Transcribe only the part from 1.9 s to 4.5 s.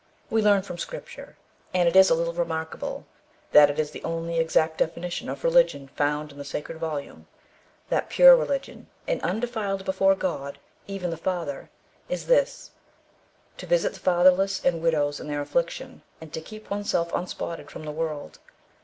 is a little remarkable that it is the only